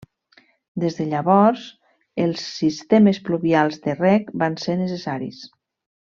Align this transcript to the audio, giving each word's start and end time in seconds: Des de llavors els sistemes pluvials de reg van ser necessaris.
Des 0.83 0.95
de 0.99 1.05
llavors 1.09 1.65
els 2.25 2.45
sistemes 2.55 3.19
pluvials 3.31 3.77
de 3.87 3.95
reg 4.03 4.33
van 4.45 4.57
ser 4.67 4.79
necessaris. 4.85 5.45